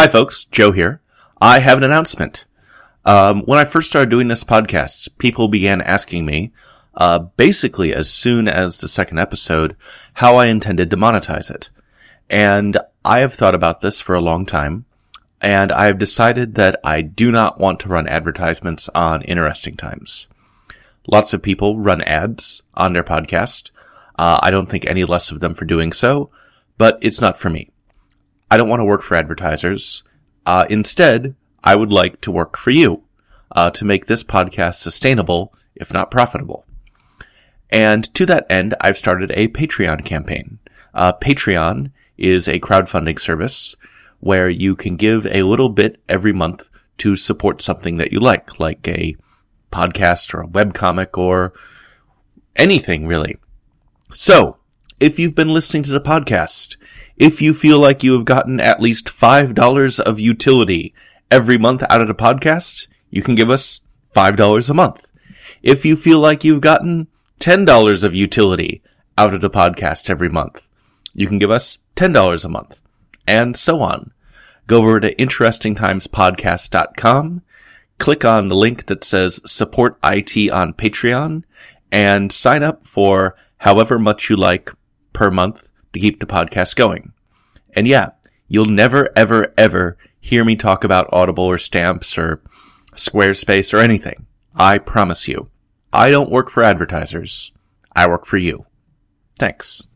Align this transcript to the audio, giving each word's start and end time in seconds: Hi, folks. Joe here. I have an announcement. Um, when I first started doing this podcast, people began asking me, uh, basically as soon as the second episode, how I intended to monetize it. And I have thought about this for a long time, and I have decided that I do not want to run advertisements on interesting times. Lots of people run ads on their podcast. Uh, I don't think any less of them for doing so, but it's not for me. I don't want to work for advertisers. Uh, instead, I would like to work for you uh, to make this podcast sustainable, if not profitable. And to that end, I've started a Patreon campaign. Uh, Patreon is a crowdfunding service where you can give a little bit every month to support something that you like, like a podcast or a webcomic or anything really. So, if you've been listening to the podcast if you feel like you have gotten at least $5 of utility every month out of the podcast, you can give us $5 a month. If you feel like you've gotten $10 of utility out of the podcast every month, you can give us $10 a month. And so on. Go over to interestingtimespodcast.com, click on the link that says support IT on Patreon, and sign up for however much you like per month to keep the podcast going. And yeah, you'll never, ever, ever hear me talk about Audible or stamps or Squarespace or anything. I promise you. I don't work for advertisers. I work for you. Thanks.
Hi, 0.00 0.06
folks. 0.06 0.44
Joe 0.44 0.70
here. 0.70 1.00
I 1.40 1.58
have 1.58 1.78
an 1.78 1.82
announcement. 1.82 2.44
Um, 3.04 3.42
when 3.46 3.58
I 3.58 3.64
first 3.64 3.90
started 3.90 4.10
doing 4.10 4.28
this 4.28 4.44
podcast, 4.44 5.08
people 5.18 5.48
began 5.48 5.80
asking 5.80 6.24
me, 6.24 6.52
uh, 6.94 7.18
basically 7.18 7.92
as 7.92 8.08
soon 8.08 8.46
as 8.46 8.78
the 8.78 8.86
second 8.86 9.18
episode, 9.18 9.74
how 10.12 10.36
I 10.36 10.46
intended 10.46 10.88
to 10.90 10.96
monetize 10.96 11.50
it. 11.50 11.70
And 12.30 12.78
I 13.04 13.18
have 13.18 13.34
thought 13.34 13.56
about 13.56 13.80
this 13.80 14.00
for 14.00 14.14
a 14.14 14.20
long 14.20 14.46
time, 14.46 14.84
and 15.40 15.72
I 15.72 15.86
have 15.86 15.98
decided 15.98 16.54
that 16.54 16.78
I 16.84 17.02
do 17.02 17.32
not 17.32 17.58
want 17.58 17.80
to 17.80 17.88
run 17.88 18.06
advertisements 18.06 18.88
on 18.90 19.22
interesting 19.22 19.76
times. 19.76 20.28
Lots 21.08 21.32
of 21.34 21.42
people 21.42 21.76
run 21.76 22.02
ads 22.02 22.62
on 22.74 22.92
their 22.92 23.02
podcast. 23.02 23.72
Uh, 24.16 24.38
I 24.44 24.52
don't 24.52 24.70
think 24.70 24.86
any 24.86 25.04
less 25.04 25.32
of 25.32 25.40
them 25.40 25.56
for 25.56 25.64
doing 25.64 25.92
so, 25.92 26.30
but 26.76 26.98
it's 27.00 27.20
not 27.20 27.40
for 27.40 27.50
me. 27.50 27.72
I 28.50 28.56
don't 28.56 28.68
want 28.68 28.80
to 28.80 28.84
work 28.84 29.02
for 29.02 29.16
advertisers. 29.16 30.02
Uh, 30.46 30.66
instead, 30.70 31.34
I 31.62 31.76
would 31.76 31.92
like 31.92 32.20
to 32.22 32.30
work 32.30 32.56
for 32.56 32.70
you 32.70 33.02
uh, 33.52 33.70
to 33.70 33.84
make 33.84 34.06
this 34.06 34.24
podcast 34.24 34.76
sustainable, 34.76 35.52
if 35.74 35.92
not 35.92 36.10
profitable. 36.10 36.64
And 37.70 38.12
to 38.14 38.24
that 38.26 38.46
end, 38.48 38.74
I've 38.80 38.96
started 38.96 39.30
a 39.34 39.48
Patreon 39.48 40.04
campaign. 40.04 40.58
Uh, 40.94 41.12
Patreon 41.12 41.90
is 42.16 42.48
a 42.48 42.60
crowdfunding 42.60 43.20
service 43.20 43.76
where 44.20 44.48
you 44.48 44.74
can 44.74 44.96
give 44.96 45.26
a 45.26 45.42
little 45.42 45.68
bit 45.68 46.00
every 46.08 46.32
month 46.32 46.68
to 46.98 47.14
support 47.14 47.62
something 47.62 47.96
that 47.98 48.12
you 48.12 48.20
like, 48.20 48.58
like 48.58 48.86
a 48.88 49.16
podcast 49.70 50.34
or 50.34 50.42
a 50.42 50.48
webcomic 50.48 51.16
or 51.16 51.52
anything 52.56 53.06
really. 53.06 53.36
So, 54.14 54.57
if 55.00 55.18
you've 55.18 55.34
been 55.34 55.52
listening 55.52 55.82
to 55.84 55.92
the 55.92 56.00
podcast 56.00 56.76
if 57.18 57.42
you 57.42 57.52
feel 57.52 57.78
like 57.80 58.04
you 58.04 58.12
have 58.12 58.24
gotten 58.24 58.60
at 58.60 58.80
least 58.80 59.08
$5 59.08 60.00
of 60.00 60.20
utility 60.20 60.94
every 61.32 61.58
month 61.58 61.82
out 61.90 62.00
of 62.00 62.06
the 62.06 62.14
podcast, 62.14 62.86
you 63.10 63.22
can 63.22 63.34
give 63.34 63.50
us 63.50 63.80
$5 64.14 64.70
a 64.70 64.74
month. 64.74 65.04
If 65.60 65.84
you 65.84 65.96
feel 65.96 66.20
like 66.20 66.44
you've 66.44 66.60
gotten 66.60 67.08
$10 67.40 68.04
of 68.04 68.14
utility 68.14 68.82
out 69.16 69.34
of 69.34 69.40
the 69.40 69.50
podcast 69.50 70.08
every 70.08 70.28
month, 70.28 70.62
you 71.12 71.26
can 71.26 71.40
give 71.40 71.50
us 71.50 71.80
$10 71.96 72.44
a 72.44 72.48
month. 72.48 72.78
And 73.26 73.56
so 73.56 73.80
on. 73.80 74.12
Go 74.68 74.78
over 74.78 75.00
to 75.00 75.12
interestingtimespodcast.com, 75.16 77.42
click 77.98 78.24
on 78.24 78.48
the 78.48 78.54
link 78.54 78.86
that 78.86 79.02
says 79.02 79.40
support 79.44 79.98
IT 80.04 80.50
on 80.50 80.72
Patreon, 80.72 81.42
and 81.90 82.30
sign 82.30 82.62
up 82.62 82.86
for 82.86 83.34
however 83.56 83.98
much 83.98 84.30
you 84.30 84.36
like 84.36 84.70
per 85.18 85.32
month 85.32 85.66
to 85.92 85.98
keep 85.98 86.20
the 86.20 86.26
podcast 86.26 86.76
going. 86.76 87.12
And 87.74 87.88
yeah, 87.88 88.10
you'll 88.46 88.66
never, 88.66 89.08
ever, 89.16 89.52
ever 89.58 89.98
hear 90.20 90.44
me 90.44 90.54
talk 90.54 90.84
about 90.84 91.08
Audible 91.12 91.42
or 91.42 91.58
stamps 91.58 92.16
or 92.16 92.40
Squarespace 92.94 93.74
or 93.74 93.78
anything. 93.78 94.26
I 94.54 94.78
promise 94.78 95.26
you. 95.26 95.50
I 95.92 96.10
don't 96.10 96.30
work 96.30 96.50
for 96.50 96.62
advertisers. 96.62 97.50
I 97.96 98.06
work 98.06 98.26
for 98.26 98.36
you. 98.36 98.66
Thanks. 99.40 99.84